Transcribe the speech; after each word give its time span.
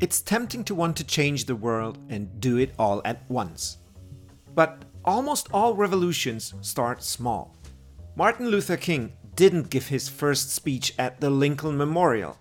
It's 0.00 0.20
tempting 0.20 0.62
to 0.64 0.76
want 0.76 0.96
to 0.98 1.04
change 1.04 1.44
the 1.44 1.56
world 1.56 1.98
and 2.08 2.40
do 2.40 2.58
it 2.58 2.72
all 2.78 3.02
at 3.04 3.28
once. 3.28 3.78
But 4.54 4.84
almost 5.04 5.48
all 5.52 5.74
revolutions 5.74 6.54
start 6.60 7.02
small. 7.02 7.56
Martin 8.14 8.48
Luther 8.48 8.76
King 8.76 9.12
didn't 9.34 9.70
give 9.70 9.88
his 9.88 10.08
first 10.08 10.52
speech 10.52 10.94
at 11.00 11.20
the 11.20 11.30
Lincoln 11.30 11.76
Memorial. 11.76 12.38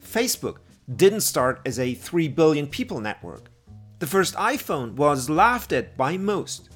Facebook 0.00 0.58
didn't 0.94 1.22
start 1.22 1.60
as 1.66 1.80
a 1.80 1.94
3 1.94 2.28
billion 2.28 2.68
people 2.68 3.00
network. 3.00 3.50
The 3.98 4.06
first 4.06 4.34
iPhone 4.36 4.94
was 4.94 5.28
laughed 5.28 5.72
at 5.72 5.96
by 5.96 6.16
most. 6.16 6.70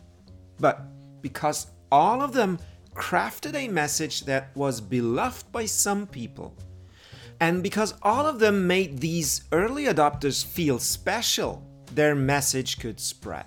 But 0.59 0.89
because 1.23 1.69
all 1.93 2.21
of 2.21 2.33
them 2.33 2.59
crafted 2.95 3.55
a 3.55 3.69
message 3.69 4.23
that 4.25 4.51
was 4.57 4.81
beloved 4.81 5.53
by 5.53 5.67
some 5.67 6.05
people, 6.05 6.57
and 7.41 7.63
because 7.63 7.95
all 8.03 8.27
of 8.27 8.39
them 8.39 8.67
made 8.67 8.99
these 8.99 9.45
early 9.53 9.85
adopters 9.85 10.45
feel 10.45 10.79
special, 10.79 11.63
their 11.95 12.15
message 12.15 12.79
could 12.79 12.99
spread. 12.99 13.47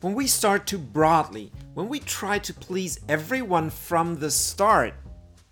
When 0.00 0.14
we 0.14 0.26
start 0.26 0.66
too 0.66 0.78
broadly, 0.78 1.50
when 1.72 1.88
we 1.88 1.98
try 2.00 2.38
to 2.40 2.54
please 2.54 3.00
everyone 3.08 3.70
from 3.70 4.18
the 4.18 4.30
start, 4.30 4.94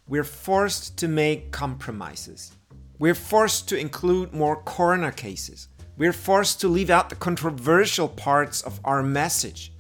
we're 0.09 0.25
forced 0.25 0.99
to 0.99 1.09
make 1.09 1.53
compromises. 1.53 2.53
We're 2.99 3.15
forced 3.15 3.69
to 3.71 3.79
include 3.79 4.33
more 4.33 4.63
corner 4.63 5.11
cases. 5.11 5.69
We're 5.97 6.13
forced 6.13 6.61
to 6.61 6.69
leave 6.69 6.91
out 6.91 7.09
the 7.09 7.17
controversial 7.17 8.09
parts 8.09 8.63
of 8.63 8.79
our 8.85 9.03
message. 9.03 9.73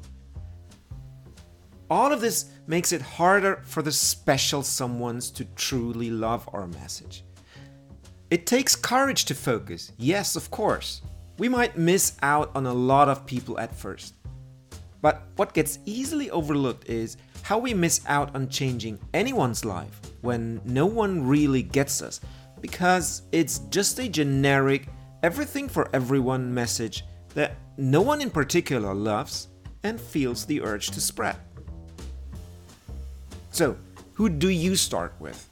All 1.90 2.12
of 2.12 2.20
this 2.20 2.46
makes 2.66 2.92
it 2.92 3.02
harder 3.02 3.62
for 3.64 3.82
the 3.82 3.92
special 3.92 4.62
someones 4.62 5.34
to 5.34 5.44
truly 5.56 6.10
love 6.10 6.48
our 6.52 6.66
message. 6.68 7.24
It 8.30 8.46
takes 8.46 8.74
courage 8.74 9.24
to 9.26 9.34
focus, 9.34 9.92
yes, 9.98 10.36
of 10.36 10.50
course. 10.50 11.02
We 11.38 11.48
might 11.48 11.76
miss 11.76 12.16
out 12.22 12.50
on 12.54 12.66
a 12.66 12.72
lot 12.72 13.08
of 13.08 13.26
people 13.26 13.58
at 13.58 13.74
first. 13.74 14.14
But 15.00 15.24
what 15.36 15.52
gets 15.52 15.80
easily 15.84 16.30
overlooked 16.30 16.88
is 16.88 17.16
how 17.42 17.58
we 17.58 17.74
miss 17.74 18.00
out 18.06 18.34
on 18.34 18.48
changing 18.48 18.98
anyone's 19.12 19.64
life 19.64 20.00
when 20.20 20.60
no 20.64 20.86
one 20.86 21.26
really 21.26 21.62
gets 21.62 22.00
us 22.00 22.20
because 22.60 23.22
it's 23.32 23.58
just 23.70 23.98
a 23.98 24.08
generic 24.08 24.86
everything 25.22 25.68
for 25.68 25.88
everyone 25.92 26.54
message 26.54 27.04
that 27.34 27.56
no 27.76 28.00
one 28.00 28.20
in 28.20 28.30
particular 28.30 28.94
loves 28.94 29.48
and 29.82 30.00
feels 30.00 30.46
the 30.46 30.62
urge 30.62 30.90
to 30.92 31.00
spread. 31.00 31.36
So, 33.52 33.76
who 34.14 34.30
do 34.30 34.48
you 34.48 34.76
start 34.76 35.12
with? 35.20 35.46